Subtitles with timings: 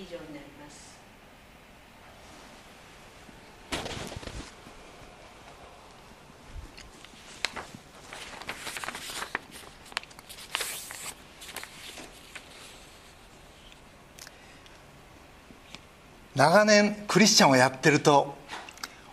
[0.00, 0.96] 以上になります。
[16.36, 18.36] 長年クリスチャンをやってると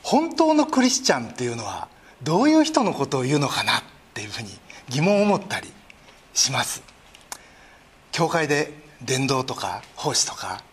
[0.03, 1.87] 本当のクリスチャンっていうのは
[2.21, 3.83] どういう人のことを言うのかなっ
[4.13, 4.49] ていうふうに
[4.89, 5.73] 疑問を持ったり
[6.35, 6.83] します。
[8.11, 8.71] 教会で
[9.01, 10.63] 伝道とか奉仕とか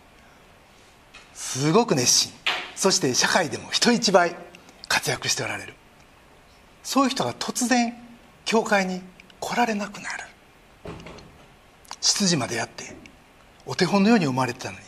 [1.53, 2.31] すごく熱心。
[2.73, 4.35] そして社会でも人一倍
[4.87, 5.75] 活躍しておられる。
[6.81, 7.93] そういう人が突然
[8.43, 9.03] 教会に
[9.39, 10.23] 来られなくなる。
[12.01, 12.95] 執事までやって
[13.67, 14.83] お手本のように思われてたのに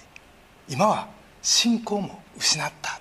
[0.67, 1.07] 今は
[1.43, 2.99] 信仰も失った。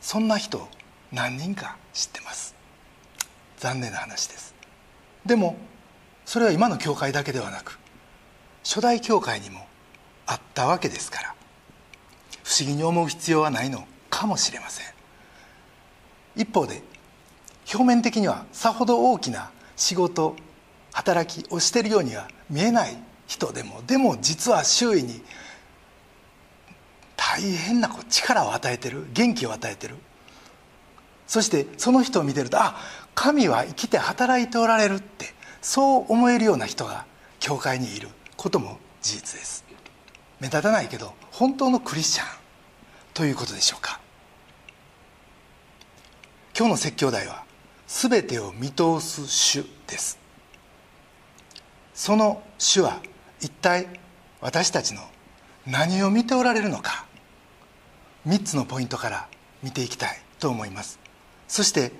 [0.00, 0.68] そんな人を
[1.12, 2.56] 何人か知ってます。
[3.58, 4.52] 残念な話です。
[5.24, 5.56] でも
[6.24, 7.78] それは今の教会だけではなく
[8.64, 9.64] 初代教会にも
[10.26, 11.39] あったわけですから。
[12.50, 14.86] 不思議に思う必要はないのかもしれません。
[16.34, 16.82] 一方で
[17.72, 20.34] 表面的にはさほど大きな仕事
[20.92, 22.96] 働きをしているようには見えない
[23.28, 25.22] 人でもでも実は周囲に
[27.16, 29.94] 大変な力を与えてる元気を与えてる。
[31.28, 32.74] そしてその人を見てるとあ
[33.14, 35.26] 神は生きて働いておられるって
[35.62, 37.06] そう思えるような人が
[37.38, 39.64] 教会にいることも事実です。
[40.40, 42.39] 目立たないけど本当のクリスチャン
[43.14, 44.00] ということでしょうか。
[46.56, 47.44] 今日の説教題は
[47.88, 50.18] 「すべてを見通す主」です。
[51.94, 53.00] その主は
[53.40, 53.88] 一体
[54.40, 55.02] 私たちの
[55.66, 57.06] 何を見ておられるのか。
[58.26, 59.28] 3つのポイントから
[59.62, 60.98] 見ていきたいと思います。
[61.48, 61.92] そして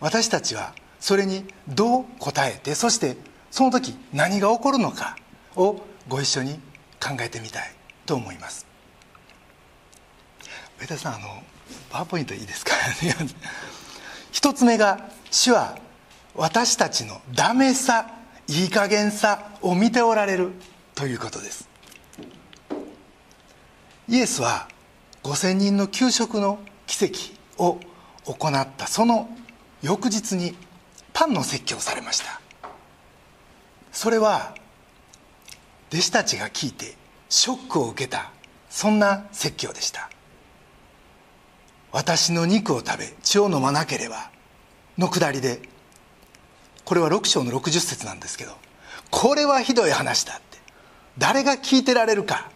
[0.00, 3.16] 私たちはそれにどう答えてそして
[3.50, 5.16] その時何が起こるのか
[5.56, 6.60] をご一緒に
[7.00, 7.74] 考えてみたい
[8.06, 8.67] と思います。
[10.80, 11.42] 上田さんあの
[11.90, 12.72] パワーポイントいいですか？
[14.32, 15.78] 一つ目が主は
[16.34, 18.06] 私たちのダメさ
[18.46, 20.52] いい加減さを見ておられる
[20.94, 21.68] ということです。
[24.08, 24.68] イエスは
[25.22, 27.14] 5000人の給食の奇跡
[27.62, 27.78] を
[28.24, 29.28] 行ったその
[29.82, 30.56] 翌日に
[31.12, 32.40] パンの説教をされました。
[33.92, 34.54] それは
[35.92, 36.94] 弟子たちが聞いて
[37.28, 38.30] ショックを受けた
[38.70, 40.08] そんな説教でした。
[41.92, 44.30] 私の肉を食べ血を飲まなければ
[44.96, 45.60] のくだりで
[46.84, 48.52] これは6章の60節なんですけど
[49.10, 50.58] これはひどい話だって
[51.16, 52.50] 誰が聞いてられるか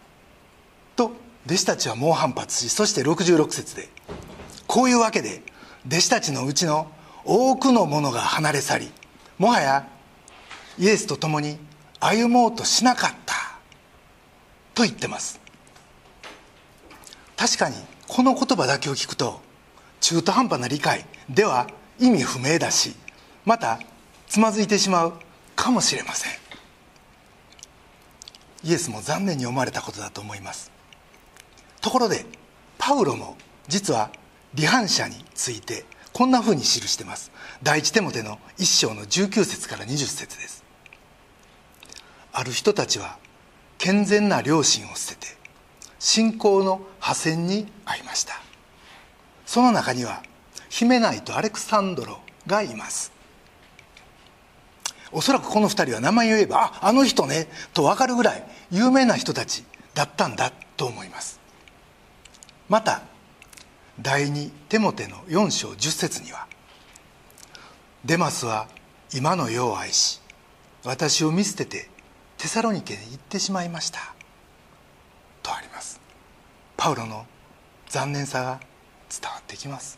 [0.95, 1.11] と
[1.45, 3.89] 弟子たちは猛反発しそして66節で
[4.67, 5.41] こういうわけで
[5.87, 6.91] 弟子たちのうちの
[7.25, 8.91] 多くの者が離れ去り
[9.37, 9.87] もはや
[10.77, 11.57] イエスと共に
[11.99, 13.35] 歩もうとしなかった
[14.73, 15.39] と言ってます。
[17.37, 17.75] 確かに
[18.15, 19.41] この言葉だけを聞くと
[19.99, 21.65] 中途半端な理解では
[21.97, 22.95] 意味不明だし
[23.43, 23.79] また
[24.27, 25.13] つまずいてしまう
[25.55, 26.31] かもしれません。
[28.63, 30.71] イエスも残念に思われたことだと思います。
[31.81, 32.27] ところで
[32.77, 33.35] パウロも
[33.67, 34.11] 実は
[34.55, 37.31] 離反者についてこんなふうに記してます。
[37.63, 40.63] 第一テモテの一章の19節から20節です。
[42.31, 43.17] ある人たちは
[43.79, 45.42] 健全な良心を捨てて
[46.03, 48.33] 信仰の破線に遭いました。
[49.45, 50.21] その中には
[50.67, 53.13] ヒメナイとアレクサンドロがいます。
[55.13, 59.63] おそらくこの2人は名前を言えばああの人ねと分かるぐらい有名な人たち
[59.93, 61.39] だったんだと思います。
[62.67, 63.03] また
[64.01, 66.47] 第二テモテの4章10節には
[68.03, 68.67] 「デマスは
[69.13, 70.19] 今の世を愛し
[70.83, 71.89] 私を見捨てて
[72.37, 74.13] テサロニケに行ってしまいました」
[76.83, 77.25] パウロの
[77.87, 78.59] 残念さが
[79.09, 79.97] 伝わってきます。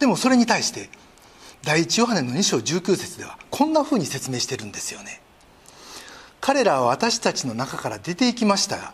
[0.00, 0.90] でもそれに対して
[1.64, 5.22] 第一ヨハネの2章19節ではこんなふうに説明してるんですよね。
[6.42, 8.92] 彼らは私たちの中から出ていきましたが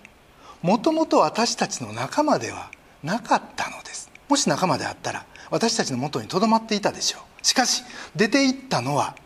[0.62, 2.70] もともと私たちの仲間では
[3.02, 4.08] なかったのです。
[4.28, 7.44] もし仲間であったら私たちのもとにとどまっていたでしょう。
[7.44, 7.82] しかし
[8.14, 9.16] 出て行ったのは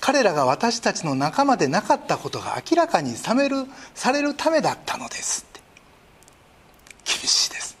[0.00, 3.58] 彼らが私たちの仲間でなかったことが明らかにさめる
[3.94, 5.46] されるためだったのです。
[7.06, 7.78] 厳しいです。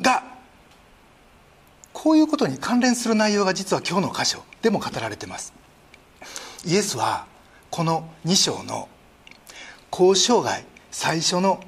[0.00, 0.24] が
[1.92, 5.52] こういうことに関連する内容が実は今日の箇所でも語られてます。
[6.66, 7.26] イエスは
[7.70, 8.88] この2章の
[9.92, 11.62] 交渉外最初の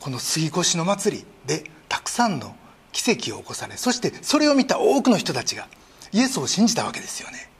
[0.00, 2.54] この杉越の祭りでたくさんの
[2.92, 5.68] 奇跡を起こされそしてそれを見た多くの人たちが
[6.12, 7.50] イエスを信じたわけですよね。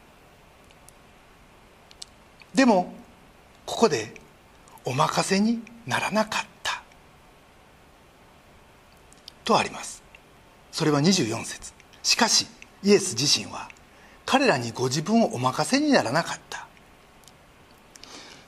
[2.55, 2.95] でも
[3.67, 4.15] ここで
[4.85, 6.56] お任せにならなかった。
[9.47, 10.03] とあります。
[10.73, 11.73] それは24節。
[12.03, 12.47] しかし
[12.83, 13.71] イエス自身は
[14.27, 16.67] 彼らにご自分をお任せにならなかった。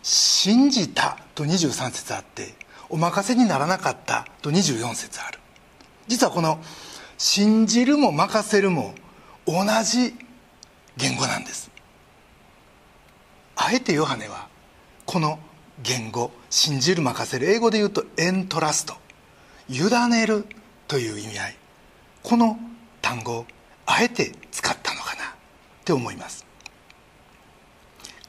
[0.03, 2.55] 信じたと23節あって
[2.89, 5.39] お任せにならなかったと24節ある。
[6.09, 6.59] 実はこの
[7.17, 8.95] 信じるも任せるも
[9.47, 10.15] 同じ
[10.97, 11.71] 言語なんです。
[13.55, 14.49] あえてヨハネは
[15.07, 15.39] この
[15.81, 18.97] 言語信じる任せる英語で言うとエントラスト。
[19.69, 20.47] 委ねる
[20.89, 21.57] という意味合い。
[22.23, 22.59] この
[23.01, 23.47] 単語を
[23.87, 25.27] あえて使ったのかなっ
[25.85, 26.45] て思います。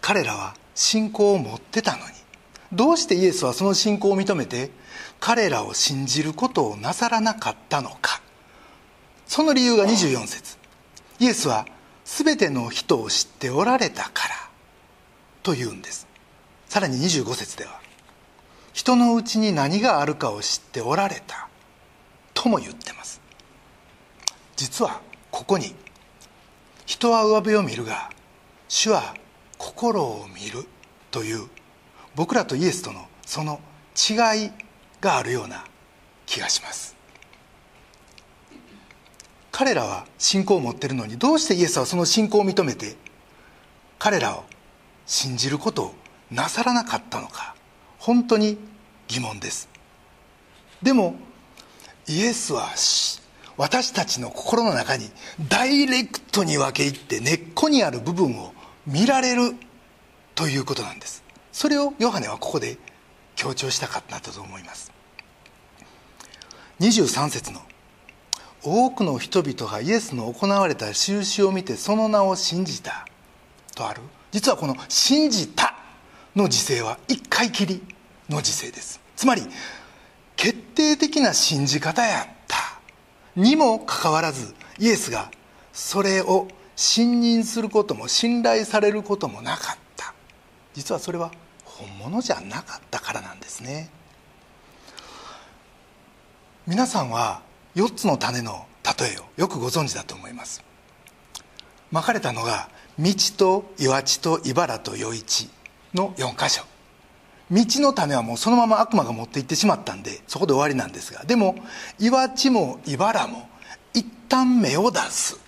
[0.02, 2.04] 彼らは信仰を持ってたのに。
[2.72, 4.70] どうしてイエスはその信仰を認めて
[5.20, 8.22] 彼らを信じることをなさらなかったのか。
[9.26, 10.58] その理由が24節。
[11.20, 11.66] イエスは
[12.06, 14.36] 全ての人を知っておられたから。
[15.44, 16.08] というんです。
[16.68, 17.80] さらに25節では。
[18.74, 21.49] 人のうちに何があるかを知っておられた。
[22.40, 23.20] とも言ってます。
[24.56, 25.76] 実はここに
[26.86, 28.10] 人は上辺を見るが
[28.70, 29.14] 主は
[29.58, 30.66] 心を見る
[31.12, 31.50] という
[32.16, 33.60] 僕らとイエスとのその
[33.94, 34.52] 違い
[35.02, 35.66] があるような
[36.26, 36.96] 気がします。
[39.52, 42.96] 彼らは信仰を持ってるのにどうしてイエスはその信仰を認めて
[43.98, 44.46] 彼らを
[45.06, 45.94] 信じることを
[46.32, 47.54] なさらなかったのか
[47.98, 48.58] 本当に
[49.10, 49.68] 疑問です。
[50.82, 51.16] でも
[52.10, 52.68] イエスは
[53.56, 55.12] 私たちの心の中に
[55.48, 58.52] ダイレクトに分け入って根っこにある部分を
[58.88, 59.56] 見られる
[60.34, 61.24] ということなんです。
[61.52, 62.80] それをヨハネはここで
[63.36, 64.92] 強調したかったと思います。
[66.80, 67.62] 23節の
[68.64, 73.06] 「多くの人々がイエスの行われた印を見てその名を信じた」
[73.76, 74.02] とある。
[74.32, 75.76] 実はこの「信じた」
[76.36, 77.84] の時勢は一回きり
[78.30, 79.00] の時勢です。
[79.16, 79.44] つまり
[80.40, 82.80] 決定的な信じ方やった。
[83.36, 85.30] にもかかわらずイエスが
[85.74, 86.48] それを
[86.78, 90.14] 信任することも信頼されることもなかった。
[90.74, 91.32] 実はそれは
[91.66, 93.90] 本物じゃなかったからなんですね。
[96.66, 97.42] 皆さんは
[97.76, 98.66] 4つの種の
[98.98, 100.64] 例えをよくご存知だと思います。
[101.92, 105.50] まかれたのが道と岩地と茨と余市
[105.94, 106.64] の4箇所。
[107.52, 111.56] 道の種はもうそのまま悪魔が持って行ってしまったんでそこで終わりなんですがでも
[112.00, 113.50] 岩地も茨も
[113.94, 115.40] 一旦芽を出す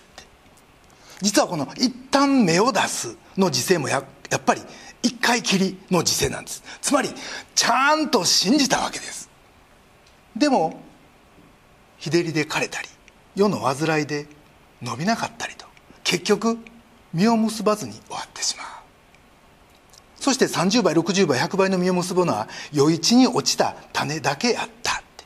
[1.20, 4.62] 実はこの一旦芽を出すの時勢もややっぱり
[5.02, 6.62] 一回きりの時勢なんです。
[6.80, 7.10] つまり
[7.54, 9.28] ちゃんと信じたわけです。
[10.36, 10.80] でも
[11.98, 12.88] 日照りで枯れたり
[13.36, 14.26] 世の煩いで
[14.80, 15.66] 伸びなかったりと
[16.02, 16.58] 結局
[17.12, 17.94] 実を結ばずに
[20.22, 25.24] そして30倍60倍100倍の実を結ぶのは余市に落ちた種だけやったって。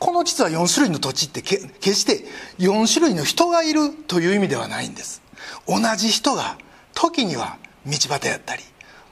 [0.00, 2.24] この実は4種類の土地って決して
[2.58, 5.22] 4種類の人がいるという意味ではないんです。
[5.68, 6.58] 同じ人が
[6.94, 8.64] 時には道端やったり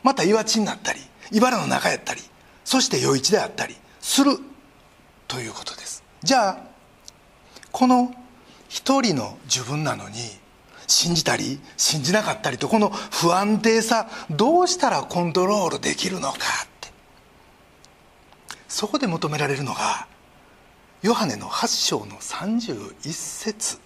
[0.03, 0.99] また岩地になったり
[1.31, 2.21] 茨の中やったり
[2.65, 4.37] そして余市であったりする
[5.29, 6.03] ということです。
[6.25, 6.59] じゃあ
[7.71, 8.13] この
[8.69, 10.40] 一人の自分なのに
[10.91, 16.91] 信じたり信じなかったりとこの不安定さどうしたらコントロールできるのかって。
[18.69, 20.09] そこで求められるのが
[21.03, 23.79] ヨハネの8章の31節。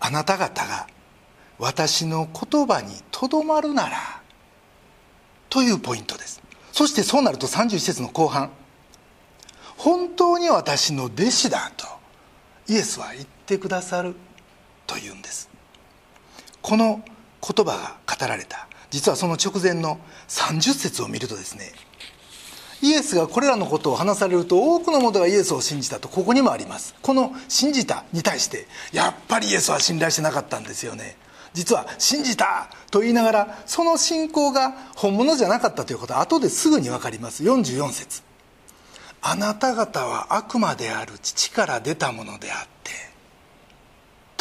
[0.00, 0.86] あなた方が
[1.58, 4.22] 私の言葉にとどまるなら
[5.50, 6.40] というポイントです。
[6.72, 8.50] そしてそうなると31節の後半。
[9.76, 11.86] 本当に私の弟子だと
[12.66, 14.14] イエスは言ってくださる。
[14.90, 15.48] というんです。
[16.62, 17.02] この
[17.40, 21.72] 言葉が語られた実はその直前の30節を見るとですね
[22.82, 26.94] イエスがこれらのことを話されると多くの者がイエスを信じたとここにもあります。
[27.02, 31.16] この「信じた」に対してやっぱりイエスは信頼してなかったんですよね。
[31.54, 37.44] 実は信じたと言いながらその信仰が本物じゃなかったということは後ですぐに分かります。
[37.44, 38.22] 44節。
[39.22, 42.68] あなた方は悪魔である父から出たものであっ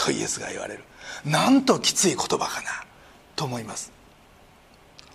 [0.04, 0.84] とイエスが言われる。
[1.26, 2.70] なんときつい言葉かな。
[3.36, 3.92] と思います。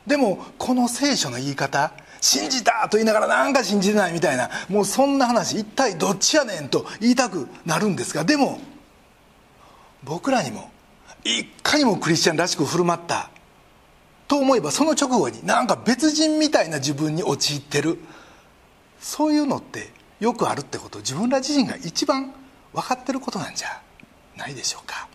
[0.06, 8.58] でもこの聖書の言い方信じたと言いながらなんか信じてないみたいなもうそんな話一体どっちやねんと言いたくなるんですがでも
[10.02, 10.70] 僕らにも
[11.24, 13.30] いかにもクリスチャンらしく振る舞った
[14.28, 17.98] と思えばその直後になんか別人みたいな自分に陥ってる。
[19.00, 20.98] そういうのってよくあるってこと。
[21.00, 22.32] 自分ら自身が一番
[22.72, 23.83] 分かってることなんじゃ。
[24.36, 25.08] ないでしょうか。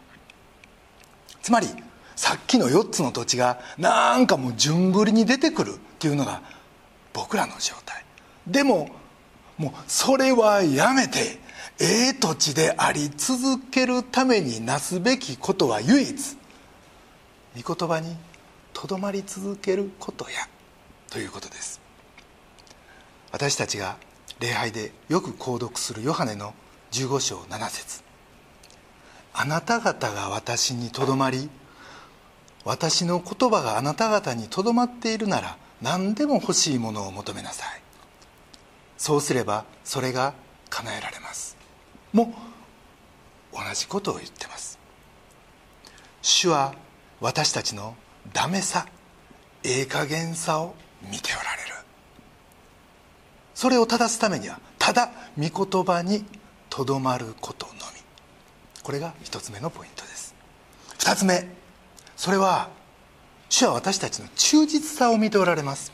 [1.42, 1.68] つまり
[2.16, 6.42] さっきの4つの土地がなんかもう順繰りに出てくるっていうのが
[7.14, 8.04] 僕らの状態。
[8.46, 8.90] でも
[9.58, 11.40] もうそれはやめて
[11.80, 16.38] ええ土地であり続けるためになすべきことは唯一。
[17.62, 18.16] 御言葉に
[18.74, 20.38] とどまり続けることや
[21.10, 21.82] ということです。
[23.32, 23.98] 私たちが
[24.40, 26.54] 礼拝でよく購読するヨハネの
[26.92, 28.09] 15章7節。
[29.42, 31.50] あなた方が私にとどまり
[32.66, 37.82] 私の言葉があなた方にとどまっているなら何でも欲しいものを求めなさい。
[38.98, 40.34] そうすればそれが
[40.70, 41.56] 叶えられます。
[42.12, 42.34] も
[43.54, 44.78] 同じことを言ってます。
[46.22, 46.76] 主は
[47.22, 47.96] 私たちの
[48.34, 48.88] ダメさ
[49.64, 51.76] ええ加減さを見ておられる。
[53.56, 56.26] それを正すためにはただ御言葉に
[56.70, 57.79] とどまることの
[58.90, 60.34] これが一つ目のポイントです。
[60.98, 61.48] 二つ目。
[62.18, 62.70] それは
[63.48, 65.92] 主は私たちの忠実さを見ておられます。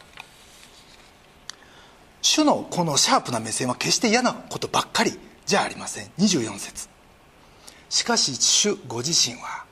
[2.22, 5.12] 主のこのシャープな目線は決して嫌なことばっかり
[5.46, 6.08] じゃありません。
[6.20, 6.88] 24節。
[7.90, 9.66] しかし主ご自身は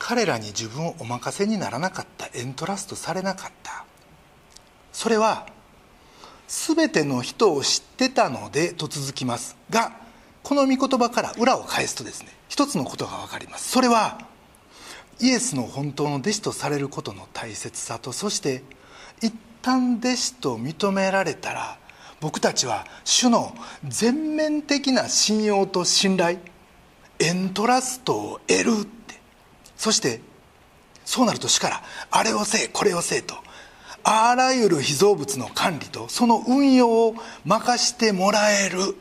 [0.00, 3.84] 彼らに自分をお任せにならなかったエントラストされなかった。
[4.92, 5.46] それは
[6.48, 9.56] 全ての人を知ってたのでと続きます。
[9.70, 10.01] が
[10.42, 13.70] この御言葉から裏を返すとですね一つのことが分かります。
[13.70, 14.18] それは
[15.20, 18.62] イエスの本当の弟子とされることの大切さとそして
[19.20, 19.32] 一
[19.62, 21.78] 旦弟子と認められたら
[22.20, 23.54] 僕たちは主の
[23.86, 26.38] 全面的な信用と信頼
[27.18, 29.20] エントラストを得るって。
[29.76, 30.20] そして
[31.04, 33.34] そうなると主からあれをせえこれをせえと
[34.04, 38.96] あらゆる被造物の管理とその運用を任してもらえる。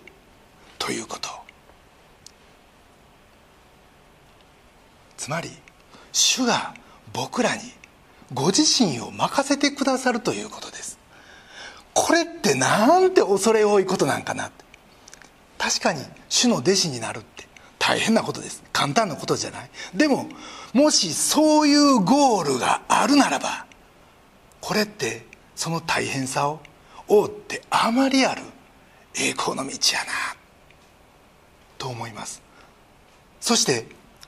[0.81, 1.29] ということ。
[5.15, 5.51] つまり
[6.11, 6.73] 主が
[7.13, 7.61] 僕らに
[8.33, 10.97] ご自身を任せてくださるということです。
[11.93, 14.49] これってなんて恐れ多いことなんかな
[15.59, 17.47] 確かに主の弟子になるって
[17.77, 18.63] 大変なことです。
[18.73, 19.69] 簡単なことじゃない。
[19.93, 20.27] でも
[20.73, 23.67] もしそういうゴールがあるならば
[24.59, 26.59] これってその大変さを
[27.07, 28.41] 追ってあまりある
[29.13, 30.40] 栄光の道やな。
[31.81, 32.43] と思います。
[33.39, 33.87] そして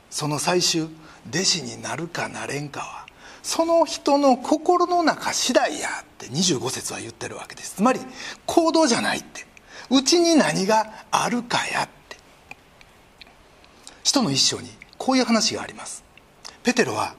[0.09, 0.89] その最終
[1.29, 3.05] 弟子になるかなれんかは
[3.43, 7.75] その人の心の中次第やって25節は言ってるわけです。
[7.75, 7.99] つまり
[8.47, 9.45] 行動じゃないって。
[9.91, 12.17] うちに何があるかやって。
[14.03, 16.03] 使徒の一章にこういう話があります。
[16.63, 17.13] ペテロは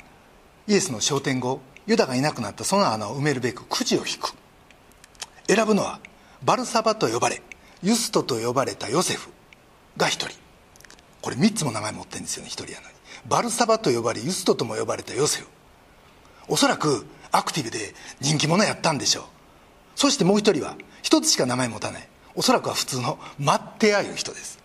[0.66, 4.34] イエスの昇天後ユダがいなくなったその穴を埋めるべくくじを引く。
[5.46, 6.00] 選ぶのは
[6.42, 7.40] バルサバと呼ばれ
[7.82, 9.33] ユストと呼ばれたヨセフ。
[9.96, 10.36] が一人。
[11.22, 12.94] これ3つも名前持ってるんですよね一人やのに。
[13.26, 15.48] バルサバと呼ばれユストとも呼ばれたヨセフ。
[16.48, 19.24] おそらくアクティブで人気者やったんでしょう。
[19.96, 22.08] そしてもう一人は一つしか名前持たない。
[22.34, 24.58] おそらくは普通のマッテアいう人です。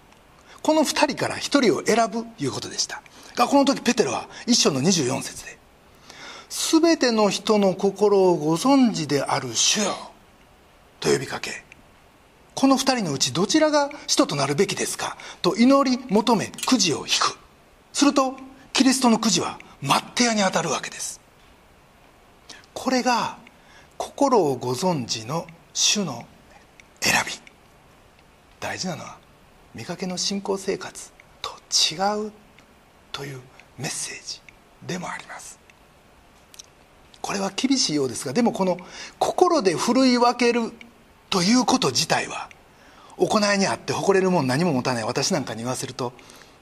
[0.62, 3.02] この2人から1人を選ぶいうことでした。
[3.40, 5.58] がこの時ペテロは一章の24節で
[6.50, 10.12] 「全ての人の心をご存知である主よ」
[11.00, 11.64] と呼びかけ
[12.60, 15.16] この2人のうちどちらが使徒となるべきですか？
[15.42, 17.38] と祈り求めくじを引く。
[17.94, 18.36] すると
[18.74, 21.22] キリストのくじはマッテアに当たるわけです。
[22.74, 23.38] これが
[23.96, 26.26] 心をご存知の主の
[27.00, 27.32] 選び。
[28.60, 29.18] 大事なのは
[29.74, 32.34] 見かけの信仰生活と違う
[33.14, 33.40] という
[33.78, 34.42] メッセージ
[34.86, 35.58] でもあります。
[37.22, 38.78] これは厳しいようですがでもこの
[39.18, 40.74] 心でふるい分ける
[41.30, 42.50] ということ自体は
[43.18, 46.14] 行いにあって誇れるもん何も持たない私なんかに言わせると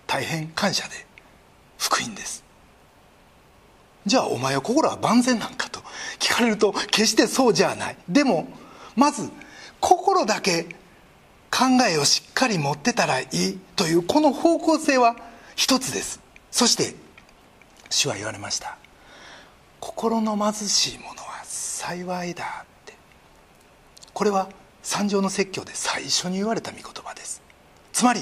[0.07, 1.05] 大変感謝で
[1.77, 2.43] 福音です。
[4.05, 5.81] じゃあお前は心は万全なんかと
[6.17, 7.97] 聞かれると決してそうじゃない。
[8.09, 8.47] でも
[8.95, 9.29] まず
[9.79, 10.63] 心だけ
[11.51, 15.15] 考えをしっかり持ってたらいいというこの方向性は
[15.55, 16.19] 一つです。
[16.51, 16.95] そして
[17.89, 18.77] 主は言われました。
[19.79, 22.65] 心の貧しい者は幸いだ。
[24.17, 24.49] これは
[24.81, 27.43] 三条の説教で最初に言われた御言葉です。
[27.93, 28.21] つまり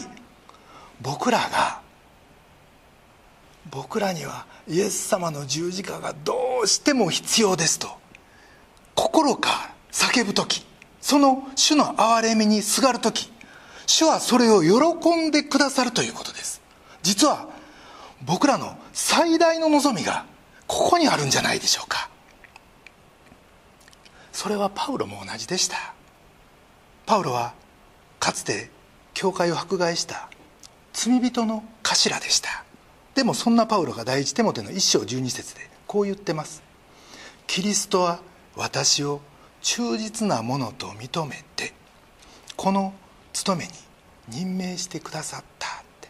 [1.02, 1.80] 僕らが
[3.72, 6.34] 僕らにはイエス様の十字架がど
[6.66, 7.88] うしても必要ですと
[8.94, 10.66] 心から叫ぶ時
[11.00, 13.32] その主の憐れみにすがる時
[13.88, 16.62] 主はそれを喜んでくださるということです。
[17.04, 17.48] 実は
[18.26, 20.26] 僕らの最大の望みが
[20.68, 22.10] ここにあるんじゃないでしょうか。
[24.36, 25.94] それはパウロも同じでした。
[27.06, 27.54] パウロは
[28.20, 28.70] かつて
[29.14, 30.30] 教会を迫害した
[30.92, 32.66] 罪人の頭でした。
[33.16, 36.62] でもそんなパウロが第一手モての一章十二節でこう言ってます
[37.48, 38.20] キリストは
[38.58, 39.22] 私を
[39.62, 41.74] 忠実なものと認めて
[42.58, 42.94] この
[43.32, 43.72] 務めに
[44.28, 45.70] 任命してくださったっ
[46.02, 46.10] て。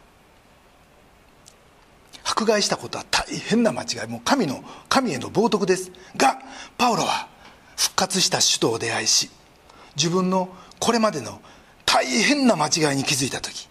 [2.23, 4.07] 迫害したことは大変な間違い。
[4.07, 5.91] もう神の神への冒涜です。
[6.17, 6.39] が
[6.75, 7.34] パウロは
[7.75, 9.29] 復活した首都を出会いし
[9.95, 11.41] 自分のこれまでの
[11.85, 13.69] 大変な間違いに気づいた時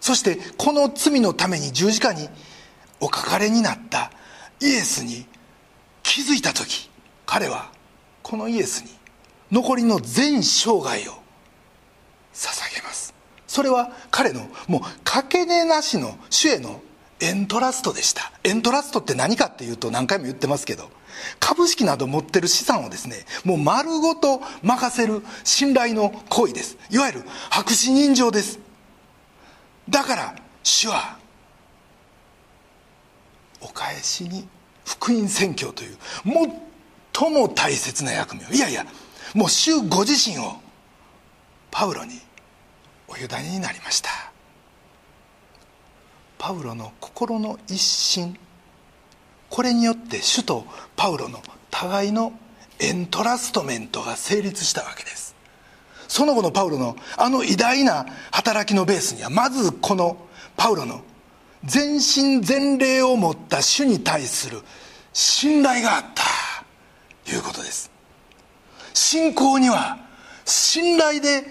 [0.00, 2.28] そしてこの罪のために十字架に
[3.00, 4.10] おかかれになった
[4.60, 5.26] イエスに
[6.02, 6.90] 気づいた時
[7.26, 7.70] 彼は
[8.22, 8.90] このイエスに
[9.50, 11.12] 残りの全生涯を
[12.32, 13.14] 捧げます。
[13.46, 16.80] それは彼のもうかけねなしの主への
[17.20, 18.32] エントラストでした。
[18.44, 20.90] エントラストって何かっていうと何回も言ってますけど
[21.38, 26.78] 株式など持ってる資産をですねもう丸ごと任せる信頼の行為です。
[26.90, 28.58] いわゆる白紙人情です。
[29.88, 31.18] だから主は
[33.60, 34.48] お返しに
[34.84, 35.96] 福音宣教という
[37.12, 38.50] 最も大切な役目を。
[38.50, 38.86] いやいや
[39.34, 40.54] もう主ご自身を
[41.70, 42.20] パウロに
[43.08, 44.29] お委ねになりました。
[46.40, 48.34] パウロの心の一心
[49.50, 50.64] これによって主と
[50.96, 52.32] パウロの互いの
[52.78, 55.36] エントラストメントが成立したわけです。
[56.08, 60.16] その後のパウロのあの偉大な働きのベースにはまずこの
[60.56, 61.02] パウロの
[61.64, 64.62] 全身全霊を持った主に対する
[65.12, 66.24] 信頼があった
[67.26, 67.90] ということです。
[68.94, 69.98] 信仰には
[70.46, 71.44] 信頼で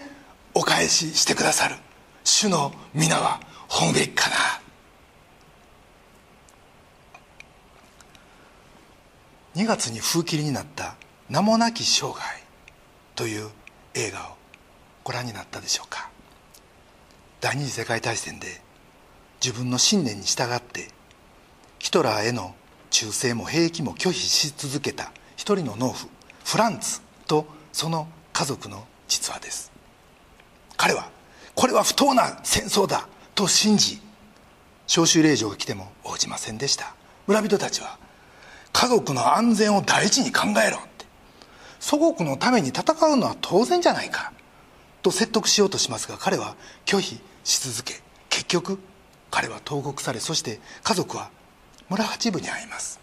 [0.56, 1.76] お返ししてくださる。
[2.24, 4.69] 主の皆は褒めきかな。
[9.56, 10.96] 2月に封切りになった
[11.30, 12.22] 「名もなき生涯」
[13.16, 13.50] という
[13.94, 14.38] 映画を
[15.04, 16.10] ご覧になったでしょうか？
[17.42, 18.62] 第二次世界大戦で
[19.44, 20.90] 自分の信念に従って
[21.80, 22.54] ヒトラーへの
[22.90, 26.10] 忠誠も兵役も拒否し続けた一人の農夫
[26.44, 29.72] フランツとその家族の実話です。
[30.78, 31.10] 彼は
[31.56, 34.02] これは不当な戦争だと信じ
[34.88, 36.94] 召集令状が来ても応じませんでした。
[37.28, 37.98] 村人たちは
[38.74, 41.06] 家族の安全を第一に考えろって。
[41.80, 44.32] 祖国のために戦うのは当然じゃないか。
[45.02, 46.56] と説得しようとしますが彼は
[46.86, 48.80] 拒否し続け結局
[49.32, 51.30] 彼は投獄されそして家族は
[51.90, 53.00] 村八分に遭います。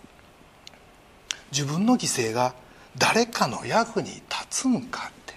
[1.52, 2.00] 自分の犠
[2.30, 2.54] 牲が
[2.98, 5.34] 誰かの役に立つんかって。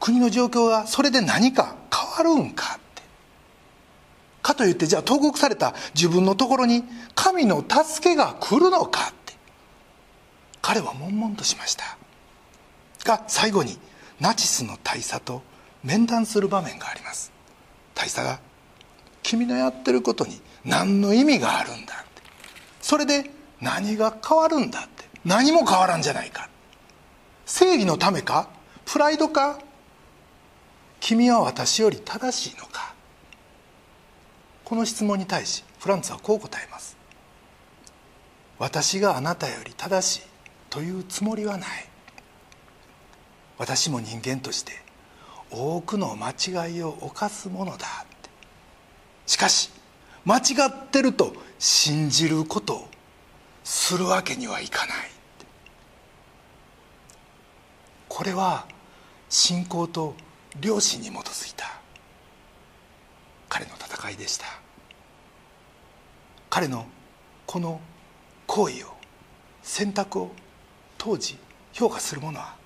[0.00, 1.76] 国の状況がそれで何か
[2.16, 2.91] 変わるんかって。
[4.42, 9.36] かといってじゃあ投獄された自分のところに神の助けが来るのかって。
[10.60, 11.96] 彼は悶々としました。
[13.04, 13.78] が最後に
[14.20, 15.42] ナチスの大佐と
[15.82, 17.32] 面談する場面があります。
[17.94, 18.40] 大佐が
[19.22, 22.22] 「君のやってることに何の意味があるんだ」って。
[22.80, 25.08] それで何が変わるんだって。
[25.24, 26.48] 何も変わらんじゃないか。
[27.46, 28.48] 正義のためか
[28.84, 29.58] プライドか
[31.00, 32.91] 君は私より正しいのか。
[34.72, 36.96] この質問に対しフランツはこう答えます
[38.58, 40.28] 私があなたより正しい
[40.70, 41.68] というつもりはない
[43.58, 44.72] 私も人間として
[45.50, 47.86] 多くの間違いを犯すものだ
[49.26, 49.68] しかし
[50.24, 52.88] 間違ってると信じることを
[53.64, 54.96] するわけにはいかない
[58.08, 58.66] これは
[59.28, 60.14] 信仰と
[60.62, 61.66] 良心に基づいた
[63.50, 64.61] 彼の戦いでした。
[66.54, 66.84] 彼の
[67.46, 67.80] この
[68.46, 68.88] 行為を
[69.62, 70.32] 選択を
[70.98, 71.38] 当時
[71.72, 72.56] 評価する者は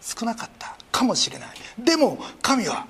[0.00, 1.48] 少なかったかもしれない。
[1.78, 2.88] でも神は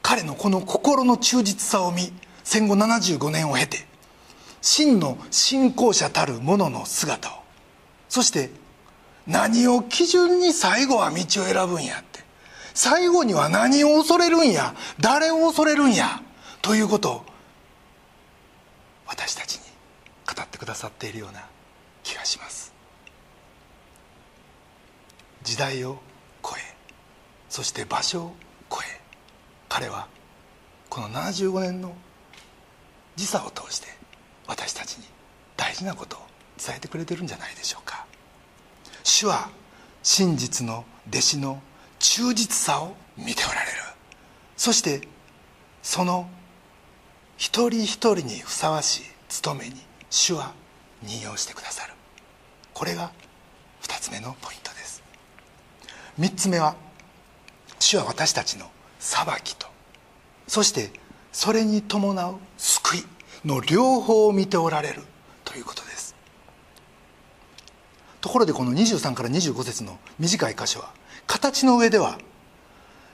[0.00, 3.84] 彼のこの心の忠実さを見戦後75年を経て
[4.62, 7.42] 真の信仰者たる者の姿を
[8.08, 8.48] そして
[9.26, 12.20] 何を基準に最後は道を選ぶんやって
[12.72, 16.22] 最後には何を恐れるんや誰を恐れるんや
[16.62, 17.24] ということを
[19.06, 19.69] 私たちに
[20.34, 21.44] 語ってくださっているような
[22.02, 22.72] 気がします。
[25.42, 25.98] 時代を
[26.42, 26.60] 超え
[27.48, 28.34] そして場所を
[28.70, 29.00] 超え
[29.68, 30.06] 彼は
[30.88, 31.94] この75年の
[33.16, 33.88] 時差を通して
[34.46, 35.04] 私たちに
[35.56, 36.20] 大事なことを
[36.58, 38.06] 伝えてくれてるんじゃないでしょうか。
[39.02, 39.50] 主は
[40.02, 41.62] 真実の弟子の
[41.98, 43.78] 忠実さを見ておられる。
[44.56, 45.06] そして
[45.82, 46.28] その
[47.36, 50.52] 一人一人にふさわしい務めに主は
[51.02, 51.92] 任用してくださる。
[52.74, 53.12] これが
[53.82, 55.02] 2つ目のポイントです。
[56.18, 56.74] 3つ目は
[57.78, 59.68] 主は私たちの裁きと。
[60.46, 60.90] そして
[61.32, 63.04] それに伴う救い
[63.44, 65.02] の両方を見ておられる
[65.44, 66.14] ということです。
[68.20, 70.92] ところでこの23から25節の短い箇所は
[71.26, 72.18] 形の上では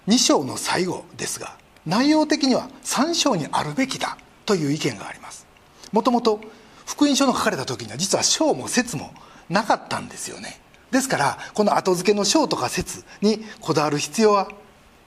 [0.08, 5.46] 2章の最後ですが内容的には3章にあるべきだという意見があります。
[5.92, 6.40] もともと
[6.86, 9.12] 福音書の書かれた時には実は章も説も
[9.50, 10.60] なかったんですよね。
[10.90, 14.48] ですからこの後付けの章とか説にこだわる必要は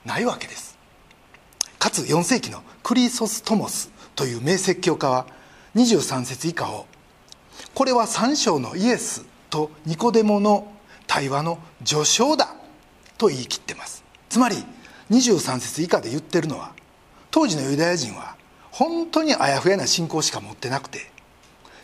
[0.04, 0.78] ないわけです。
[1.78, 5.26] かつ4世紀のクリソストモスという名説教家は
[5.74, 6.86] 23節以下を
[7.74, 10.70] これは3章のイエスとニコデモの
[11.06, 12.54] 対話の序章だ
[13.16, 14.04] と言い切ってます。
[14.28, 14.56] つまり
[15.10, 16.72] 23節以下で言ってるのは
[17.30, 18.36] 当時のユダヤ人は
[18.70, 21.10] 本当にあやふやな信仰しか持ってなくて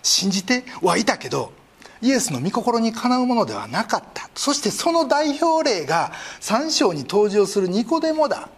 [0.07, 1.53] 信じてはいたけど
[2.01, 4.29] イエスの御心にかなうものではなかった。
[4.35, 8.49] そしてその代表例が3章に登場するニコデモだ。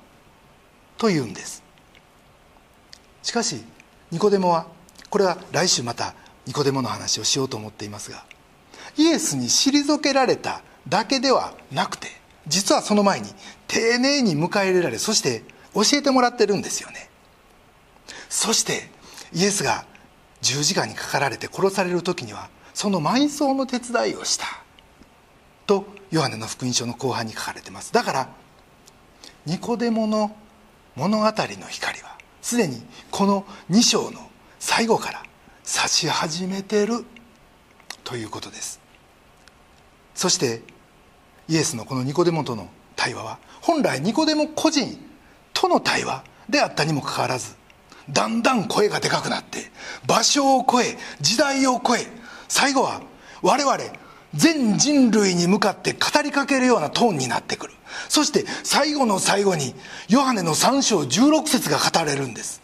[0.97, 1.63] というんです。
[3.23, 3.63] しかし
[4.11, 4.67] ニコデモは
[5.11, 6.15] これは来週また
[6.47, 8.25] ニコデモの話をしようと思っていますが
[8.97, 12.09] イエスに退けられただけではなくて
[12.47, 13.29] 実はその前に
[13.67, 15.43] 丁寧に迎え入れられそして
[15.75, 17.11] 教えてもらってるんですよね。
[18.31, 18.91] そして
[19.33, 19.85] イエスが
[20.41, 24.47] 十字架にかかられて殺される時にはその埋葬の手伝いをした。
[25.67, 27.93] とヨハネの福音書の後半に書かれてます。
[27.93, 28.29] だから
[29.47, 30.35] ニコデモの
[30.95, 31.33] 物語の
[31.69, 35.23] 光はすでにこの2章の最後から
[35.63, 37.05] 差し始めてる
[38.05, 38.81] ということです。
[40.15, 40.63] そして
[41.49, 44.99] イエスのこのニコデモとの対話は本来ニコデモ個人
[45.53, 47.55] との対話であったにもかかわらず
[48.11, 49.71] だんだん声がでかくなって
[50.07, 52.07] 場所を超え時代を超え
[52.49, 53.03] 最後は
[53.43, 53.79] 我々
[54.35, 57.75] 全人類に向かって語りかけるようなトーンになってくる。
[58.09, 59.75] そして最後の最後に
[60.09, 62.61] ヨハネの3章16節が語れるんです。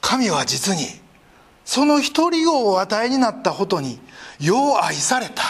[0.00, 0.86] 神は実に
[1.64, 3.98] その一人をお与えになったことに
[4.40, 5.42] よう愛された。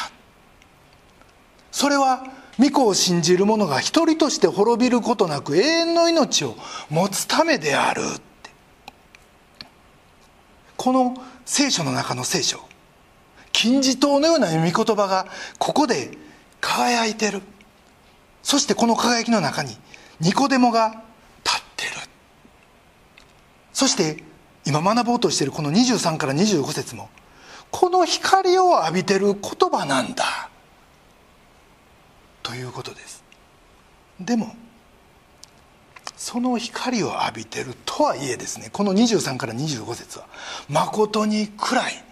[1.71, 2.25] それは
[2.59, 6.57] 御子を信じる者が一人として滅びることなく永遠の命を
[6.89, 8.03] 持つためである。
[10.87, 12.61] この聖書の中の聖書
[13.51, 15.27] 金字塔のような読み言葉が
[15.59, 16.17] ここで
[16.61, 17.43] 輝いてる。
[18.45, 19.77] そしてこの輝きの中に
[20.21, 21.03] ニコデモが
[21.45, 21.91] 立ってる。
[23.73, 24.23] そして
[24.65, 27.09] 今学ぼうとしているこの23から25節も
[27.73, 30.51] この光を浴びてる言葉なんだ。
[32.45, 33.25] ということです。
[34.21, 34.55] でも
[36.17, 40.27] その光を浴びてるとはいえですねこの23から25節は
[40.69, 42.05] 誠に暗い。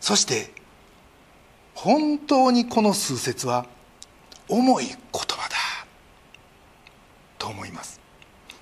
[0.00, 0.52] そして
[1.74, 3.66] 本当にこの数節は
[4.48, 5.56] 重い言葉だ。
[7.38, 8.00] と思います。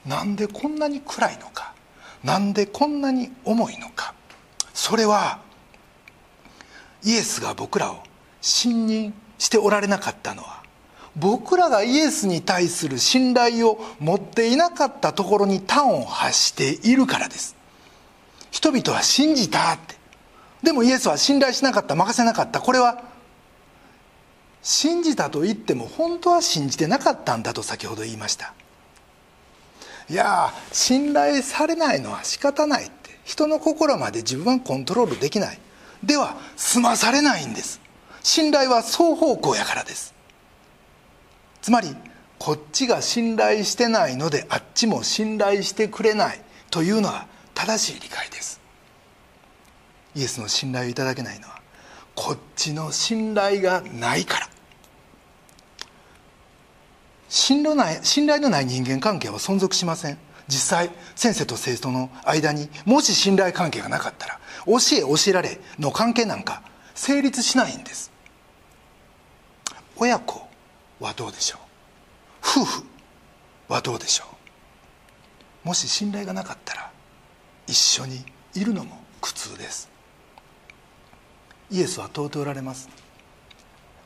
[0.07, 1.75] なんでこんなに暗いのか？
[2.25, 4.14] なんでこんなに重いのか？
[4.72, 5.40] それは
[7.05, 8.03] イエスが僕らを
[8.40, 10.62] 信任しておられなかったのは
[11.16, 17.55] 僕らがイエスに対する信頼を持っていなかったところに端を発しているからです。
[18.51, 19.96] 人々は信じたって。
[20.62, 22.61] でもイエスは信頼しなかった任せなかった。
[22.61, 23.03] これは
[24.62, 28.55] 信じたと言っても本当は信じてなかったんだと先ほど言いました。
[30.09, 33.18] いや信頼されないのは仕方ないって。
[33.25, 35.59] 人の心まで自分はコントロールできない。
[36.03, 37.81] では済まされないんです。
[38.22, 40.14] 信頼は双方向やからです。
[41.62, 41.96] つまり
[42.38, 48.61] こっちが信頼してないのであっちも信頼してくれないというのは正しい理解です。
[50.16, 51.61] イエスの信頼をいただけないのは
[52.16, 54.48] こっちの信頼がないから。
[57.29, 60.18] 信頼ない信頼のない人間関係は存続しません。
[60.48, 66.62] 実際先生と生徒の間にもし信頼関係がなかったら教え教えられの関係なんか
[66.94, 68.11] 成立しないんです。
[69.96, 70.48] 親子
[71.02, 71.60] はどうでしょう？
[72.62, 72.84] 夫婦
[73.68, 74.24] はどうでしょ
[75.64, 75.68] う？
[75.68, 76.90] もし信頼がなかったら
[77.66, 79.90] 一緒にいるのも苦痛です。
[81.70, 82.88] イエスは問うておられます。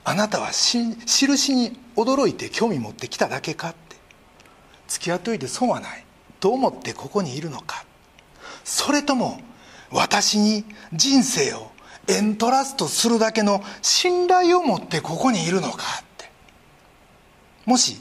[0.05, 3.97] あなたはし印に驚いて興味持ってきただけかって。
[4.87, 6.05] 付き合っておいて損はない
[6.39, 7.85] と思ってここにいるのか。
[8.63, 9.41] それとも
[9.91, 11.73] 私に人生を
[12.07, 16.05] エントラストするだけの信頼を持ってここにいるのか。
[17.67, 18.01] もし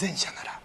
[0.00, 0.60] 前者なら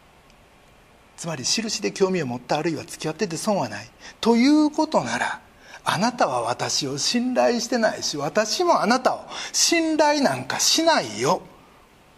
[1.18, 3.90] つまり印で興味を持ったあるいは付き合ってて損はない
[4.22, 5.42] ということなら
[5.84, 11.42] あなたは私を信頼してないし私もあなたを信頼なんかしないよ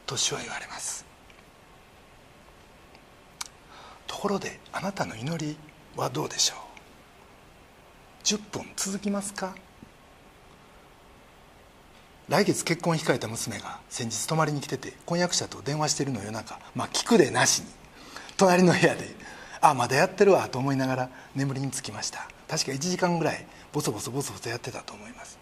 [0.06, 1.04] と主は言われます。
[4.06, 5.58] ところであなたの祈り
[5.96, 9.56] はどうでしょう？10分続きますか？
[12.28, 17.68] 来月結婚控えた娘が先日泊まりに来てて婚約者と電話してるの夜中まあ聞くでなしに
[18.36, 19.16] 隣の部屋で
[19.62, 22.28] あまだやってるわと思いながら眠りにつきました。
[22.48, 25.40] 確か1時間ぐらいボソボソボソボソやってたと思います。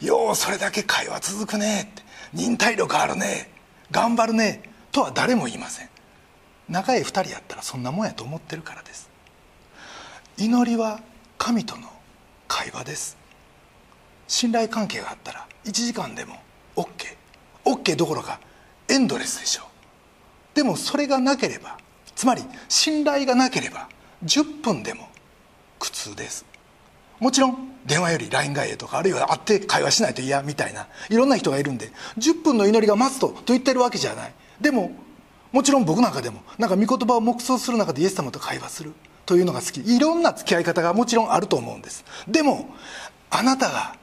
[0.00, 2.02] ようそれだけ会話続くねって
[2.32, 3.50] 忍耐力あるね
[3.90, 5.88] 頑張るねとは誰も言いません。
[6.68, 9.10] 仲いい2人やったらそんなもんやと思ってるからです。
[10.38, 11.00] 祈りは
[11.36, 11.88] 神との
[12.48, 13.19] 会話です。
[14.30, 16.36] 信頼関係があったら1時間でも
[16.76, 16.86] OKOK
[17.64, 18.38] OK どころか
[18.88, 19.66] エンドレスでしょう。
[20.54, 21.78] でもそれがなければ
[22.14, 23.88] つまり信頼がなければ
[24.24, 25.08] 10分でも
[25.80, 26.46] 苦痛です。
[27.18, 34.34] もちろん電話より LINE 外へとかあるいは会って会話しないと嫌みたいないろんな人がいるんで10分の祈りがマストと言ってるわけじゃない。
[34.60, 34.92] でも
[35.50, 38.92] もちろん僕なんかでもなんか御言葉を黙想する中でイエス様と会話する
[39.26, 39.96] というのが好き。
[39.96, 42.04] いろんな付き合い方がもちろんあると思うんです。
[42.28, 42.72] でも
[43.30, 43.96] あなたが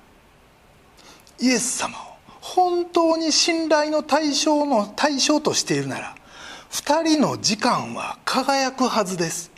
[1.39, 2.01] イエス様を
[2.41, 6.15] 本当に信頼の対象の対象としているなら
[6.71, 9.51] 2人の時間は輝くはずです。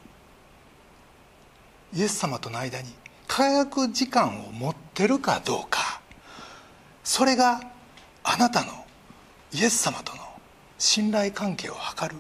[1.94, 2.94] イエス様との間に
[3.28, 6.02] 輝く時間を持ってるかどうか。
[7.04, 7.62] それが
[8.24, 8.86] あなたの
[9.54, 10.22] イエス様との
[10.78, 12.16] 信頼関係を図る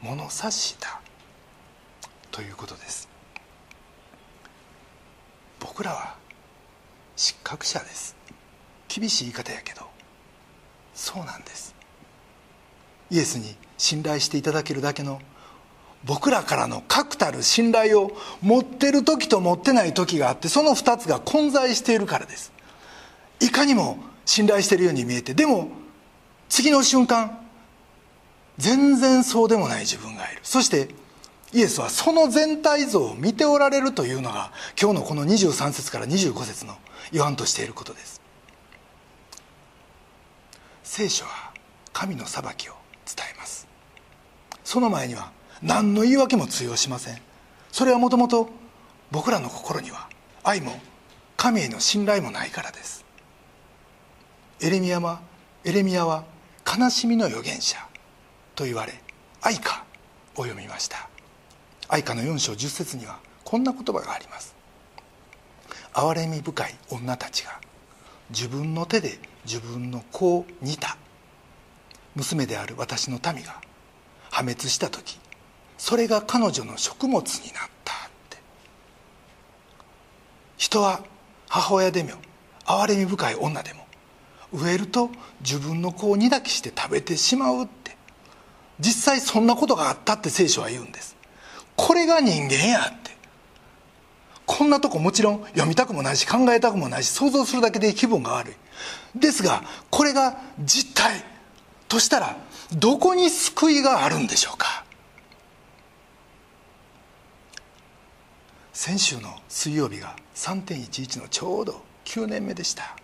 [0.00, 1.00] 物差しだ。
[2.30, 3.08] ということです。
[5.60, 6.16] 僕らは
[7.16, 8.17] 失格者です。
[8.88, 9.82] 厳しい言い方やけど
[10.94, 11.74] そうなんです。
[13.10, 15.20] イエスに信頼していただけるだけの
[16.04, 22.52] 僕らからの確たる信頼を持ってる時と持ってない時があってその2つが混在しているからです。
[23.40, 25.68] いかにも信頼してるように見えてでも
[26.48, 27.38] 次の瞬間
[28.58, 30.40] 全然そうでもない自分がいる。
[30.42, 30.88] そして
[31.52, 36.76] イエスはその全体像を見ておられるというのが今日のこの23節から25節の
[37.12, 38.20] 言わんとしていることです。
[40.90, 41.52] 聖書は
[41.92, 42.72] 神の裁きを
[43.04, 43.68] 伝えます。
[44.64, 45.30] その前には
[45.62, 47.18] 何の言い訳も通用しません。
[47.70, 48.48] それはもともと
[49.10, 50.08] 僕らの心には
[50.42, 50.72] 愛も
[51.36, 53.04] 神への信頼もないからです。
[54.60, 55.20] エレミアは
[55.62, 56.24] エレミアは
[56.66, 57.76] 悲しみの預言者
[58.54, 58.94] と言われ
[59.42, 59.84] 愛歌
[60.36, 61.10] を読みました。
[61.88, 64.56] 愛歌の4章10節にはこんな言葉があります。
[65.92, 67.60] 憐れみ深い女たちが
[68.30, 69.18] 自分の手で
[69.48, 70.98] 自分の子を煮た。
[72.14, 73.60] 娘である私の民が
[74.30, 75.18] 破滅した時
[75.78, 77.96] それが彼女の食物になったっ
[78.28, 78.36] て。
[80.58, 81.00] 人は
[81.48, 82.10] 母親でも
[82.66, 83.86] 憐れみ深い女でも
[84.52, 87.96] 植えると自分の子を煮抱きして食べてしまうって。
[88.80, 91.16] 実際そんなことがあったって聖書は言うんです。
[91.74, 93.16] これが人間やって。
[94.46, 98.54] こんなとこもちろん読みたくもないし考えたくもないし想像するだけで気分が悪い。
[99.14, 101.24] ですがこれが実態
[101.88, 102.36] としたら
[102.76, 104.84] どこに救いがあるんでしょうか？
[108.72, 112.96] 先週の水曜日が3.11のちょうど9年目でした。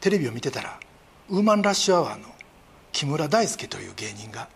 [0.00, 0.78] テレビを見てたら
[1.28, 2.28] ウーマンラッシュアワーの
[2.92, 4.48] 木村大輔という芸人が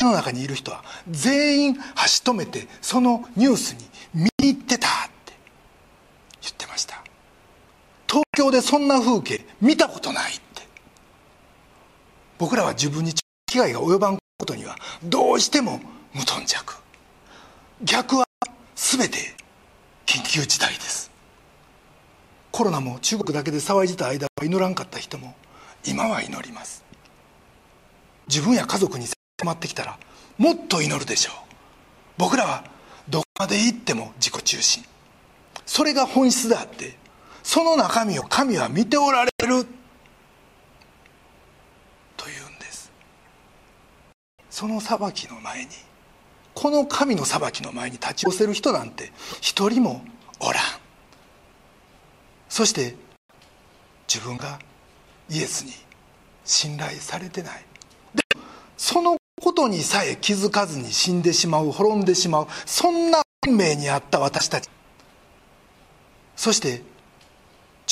[0.00, 4.88] 世の中にいる人は全員箸止めてそのニュースに見に行ってた。
[8.08, 10.62] 東京でそんな風景見たことないって。
[12.38, 13.12] 僕らは自分に
[13.50, 15.80] 被害が及ばんことにはどうしても
[16.14, 16.74] 無頓着。
[17.82, 18.26] 逆は
[18.74, 19.18] 全て
[20.06, 21.10] 緊急事態です。
[22.50, 25.34] コロナも中国だけで騒いでた間は祈らんかった人も
[25.86, 26.84] 今は祈ります。
[28.26, 29.06] 自分や家族に
[29.40, 29.98] 迫ってきたら
[30.38, 31.34] もっと祈るでしょう。
[32.16, 32.64] 僕らは
[33.08, 34.84] どこまで行っても自己中心。
[35.66, 36.96] それが本質であって
[37.48, 39.64] その中身を神は見ておられる
[42.14, 42.92] というんです。
[44.50, 45.70] その裁きの前に
[46.52, 50.04] この神の裁きの前に立ち寄せる人なんて一人も
[50.40, 50.62] おらん。
[52.50, 52.94] そして
[54.06, 54.58] 自分が
[55.30, 55.72] イエスに
[56.44, 57.64] 信頼されてない。
[58.14, 58.44] でも
[58.76, 64.68] そのことにさえ気づかずに死んでしまう滅んでしまうそんな運命にあった私たち。
[66.36, 66.82] そして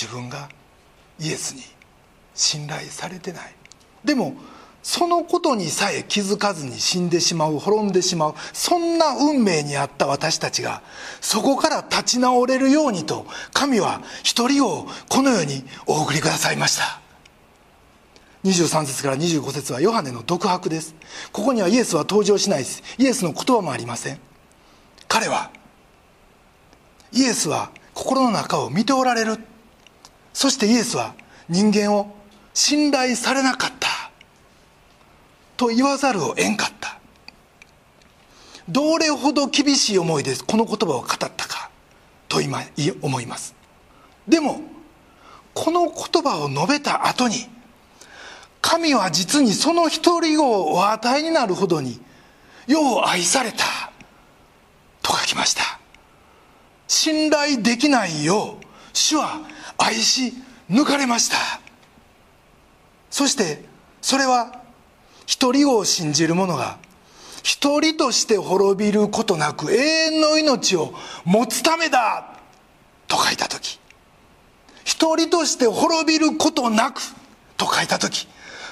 [0.00, 0.48] 自分が
[1.18, 1.62] イエスに
[2.34, 3.54] 信頼されてない。
[4.04, 4.34] でも
[4.82, 10.80] そのことにさえ気づかずに死んでしまう滅んでしまうそんな運命にあった私たちが
[11.20, 17.00] そこから立ち直れるようにと神は一人をこの世にお送りくださいました。
[18.44, 20.94] 23節から25節はヨハネの独白です。
[21.32, 22.84] ここにはイエスは登場しないです。
[22.96, 24.20] イエスの言葉もありません。
[25.08, 25.50] 彼は
[27.12, 29.38] イエスは心の中を見ておられる。
[30.36, 31.14] そしてイエスは
[31.48, 32.14] 人間を
[32.52, 33.88] 信頼されなかった。
[35.56, 36.98] と言わざるを得んかった。
[38.68, 41.70] どれほど厳しい思いでこの言葉を語ったか。
[42.28, 42.60] と今
[43.00, 43.54] 思います。
[44.28, 44.60] でも
[45.54, 47.48] この言葉を述べた後に
[48.60, 51.98] 神は実にその一人をお与えになるほどに
[52.66, 53.64] よう愛された。
[55.00, 55.80] と書きました。
[56.88, 60.32] 信頼できないよう主は愛し
[60.70, 61.36] 抜かれました。
[63.10, 63.64] そして
[64.02, 64.60] それは
[65.26, 66.78] 一人を信じる者が
[67.42, 70.92] 一人として滅びることなく永遠の命を
[71.24, 72.36] 持つためだ
[73.06, 73.78] と書いた時
[74.84, 77.00] 一人として滅びることなく
[77.56, 78.28] と書いた時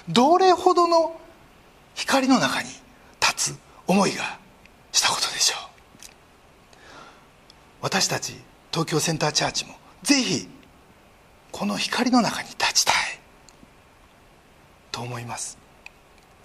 [0.09, 1.19] どれほどの
[1.95, 2.69] 光の中に
[3.21, 4.39] 立つ思いが
[4.93, 5.59] したことでしょう。
[7.83, 8.35] 私たち
[8.73, 10.49] 東京センターチャーチもぜひ
[11.55, 12.95] この光の中に立ちたい。
[14.91, 15.57] と思います。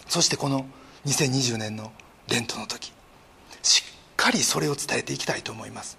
[0.08, 0.68] そしてこの
[1.08, 1.92] 2020年の
[2.28, 2.94] 伝統の時
[3.64, 5.98] しっかりそれを伝えていきたいと思います。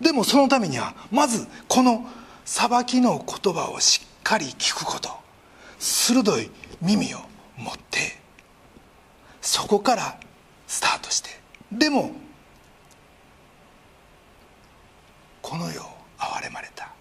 [0.00, 2.06] でもそのためにはまずこの
[2.46, 5.10] 裁きの言葉をしっかり聞くこと
[5.78, 7.18] 鋭い耳を
[7.58, 8.18] 持って
[9.42, 10.18] そこから
[10.66, 11.28] スタートして
[11.70, 12.12] でも
[15.42, 15.84] この世を
[16.18, 16.93] 憐れまれた。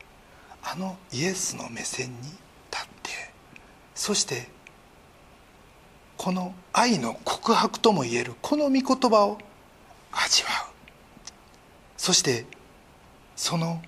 [0.64, 3.12] あのイエスの目線に立って
[3.94, 4.48] そして
[6.18, 9.38] この愛の告白ともいえるこの御言葉を
[10.12, 10.74] 味わう。
[11.98, 12.46] そして
[13.36, 13.82] その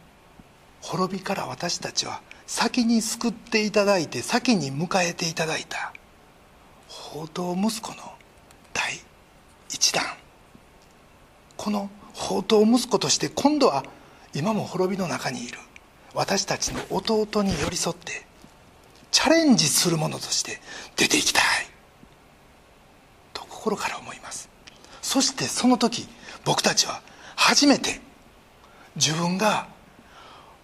[0.82, 5.94] 滅びから私たちは先に救っていただいて先に迎えていただいた
[6.88, 8.14] 宝刀息子の
[8.74, 9.00] 第
[9.70, 10.04] 一弾。
[11.58, 13.84] この宝刀息子として今度は
[14.34, 15.60] 今も滅びの中にいる。
[16.15, 18.25] 私たちの弟に寄り添って
[19.12, 20.60] チャレンジする者として
[20.95, 21.43] 出ていきたい。
[23.34, 24.49] と心から思います。
[25.01, 26.08] そしてその時
[26.45, 27.01] 僕たちは
[27.36, 27.99] 初めて
[28.95, 29.67] 自分が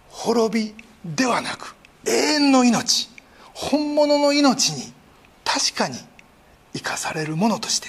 [0.09, 3.09] 滅びではなく永遠の命
[3.53, 4.93] 本物の命に
[5.43, 5.97] 確かに
[6.73, 7.87] 生かされるものとして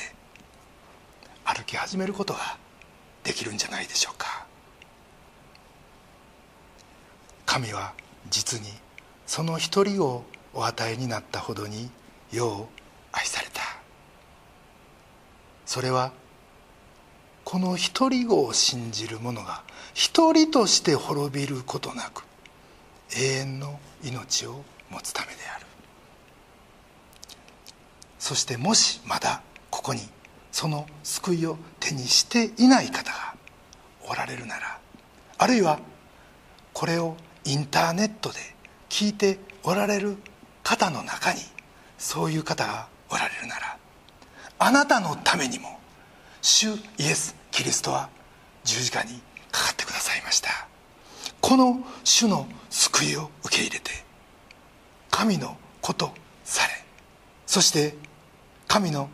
[1.45, 2.59] 歩き始めることが
[3.23, 4.42] できるんじゃないでしょうか。
[7.53, 7.93] 神は
[8.31, 8.69] 実に
[9.27, 11.91] その一人をお与えになったほどに
[12.33, 12.67] よう
[13.13, 13.61] 愛された。
[15.67, 16.13] それは
[17.45, 22.25] この一人を信じる者が一人として滅びることなく
[23.19, 25.67] 永遠の命を持つためである。
[28.19, 30.01] そしてもしまだここに
[30.53, 33.35] その救いを手にしていない方が
[34.09, 34.79] おられるなら
[35.37, 35.79] あるいは
[36.73, 38.39] これをインターネットで
[38.89, 40.17] 聞いておられる
[40.63, 41.41] 方の中に
[41.99, 43.77] そういう方がおられるなら
[44.59, 45.79] あなたのためにも
[46.41, 48.09] 主イエス・キリストは
[48.65, 50.69] 十字架にかかってくださいました。
[51.41, 53.91] この主の救いを受け入れて
[55.11, 56.13] 神のこと
[56.45, 56.73] され
[57.47, 57.95] そして
[58.69, 59.11] 神の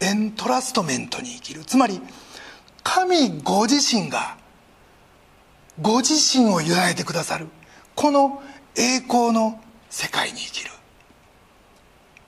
[0.00, 1.64] エントラストメントに生きる。
[1.64, 2.00] つまり
[2.82, 4.36] 神ご自身が
[5.80, 7.48] ご自身を委ねてくださる。
[7.94, 8.42] この
[8.76, 10.70] 栄光の世界に生きる。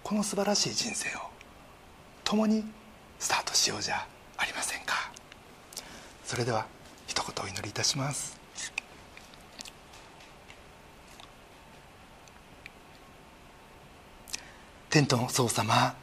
[0.02, 1.20] この素晴らしい人生を
[2.22, 2.64] 共に
[3.18, 5.10] スタートしようじゃありませんか。
[6.24, 6.66] それでは
[7.06, 8.38] 一言お祈りいたします。
[14.90, 15.96] 天との僧様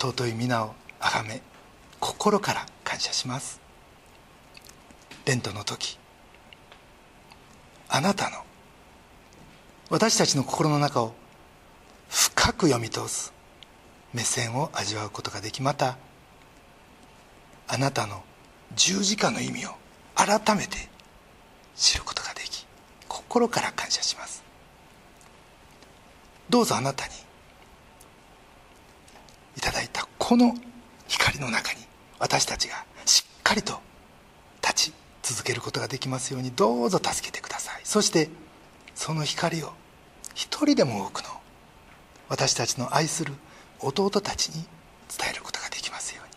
[0.00, 1.40] 尊い皆をあがめ
[2.00, 3.60] 心から感謝します。
[5.24, 5.99] 伝統の時
[7.92, 8.36] あなたの
[9.90, 11.12] 私たちの心の中を
[12.08, 13.32] 深く読み通す
[14.14, 15.98] 目線を味わうことができまた
[17.66, 18.22] あなたの
[18.76, 19.70] 十字架の意味を
[20.14, 20.88] 改めて
[21.74, 22.64] 知ることができ
[23.08, 24.44] 心から感謝します。
[26.48, 27.12] どうぞあなたに
[29.56, 30.54] いただいたこの
[31.08, 31.80] 光の中に
[32.20, 33.80] 私たちがしっかりと
[34.62, 34.92] 立ち
[35.22, 37.80] 続けることができますようにどうぞ助けてください。
[37.84, 38.30] そして
[38.94, 39.72] その光を
[40.34, 41.28] 一人でも多くの
[42.28, 43.32] 私たちの愛する
[43.80, 44.64] 弟たちに
[45.16, 46.32] 伝えることができますように。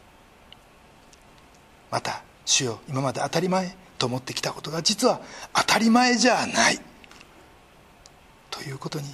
[1.91, 5.21] また主よ今まで当たり前と思ってきたことが実は
[5.53, 6.79] 当たり前じゃない。
[8.49, 9.05] ということに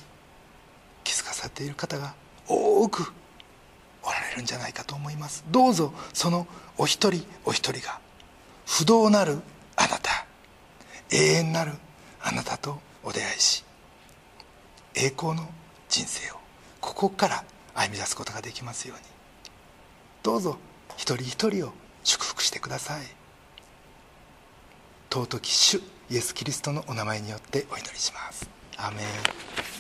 [1.04, 2.14] 気づかされている方が
[2.48, 3.12] 多く
[4.04, 5.44] おられるんじゃないかと思います。
[5.50, 6.48] どうぞその
[6.78, 8.00] お一人お一人が
[8.66, 9.40] 不動なる
[11.12, 11.74] 永遠なる
[12.22, 13.64] あなたとお出会いし
[14.96, 15.48] 栄光の
[15.88, 16.36] 人生を
[16.82, 17.44] ここから
[17.74, 19.04] 歩み出すことができますように。
[20.24, 20.58] どうぞ
[20.98, 21.72] 一人一人を
[22.04, 23.06] 祝福してください。
[25.10, 28.50] 尊き主イエス・キリストのお名前によってお祈りします。
[28.78, 29.79] アメン。